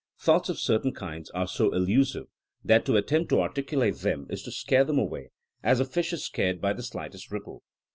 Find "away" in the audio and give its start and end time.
4.97-5.29